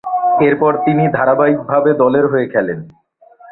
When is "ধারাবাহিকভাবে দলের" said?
1.17-2.25